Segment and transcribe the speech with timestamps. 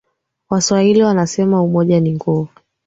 [0.49, 2.49] waswahili wanasema umoja ni nguvu